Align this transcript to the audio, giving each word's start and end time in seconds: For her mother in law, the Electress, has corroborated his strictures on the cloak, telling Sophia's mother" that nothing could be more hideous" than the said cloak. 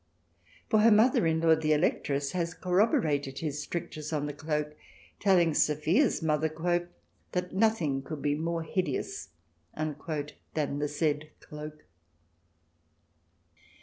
For 0.67 0.79
her 0.79 0.89
mother 0.89 1.27
in 1.27 1.41
law, 1.41 1.53
the 1.53 1.73
Electress, 1.73 2.31
has 2.31 2.55
corroborated 2.55 3.37
his 3.37 3.61
strictures 3.61 4.11
on 4.11 4.25
the 4.25 4.33
cloak, 4.33 4.75
telling 5.19 5.53
Sophia's 5.53 6.23
mother" 6.23 6.49
that 7.33 7.53
nothing 7.53 8.01
could 8.01 8.19
be 8.23 8.33
more 8.33 8.63
hideous" 8.63 9.29
than 9.77 10.79
the 10.79 10.87
said 10.87 11.29
cloak. 11.39 11.83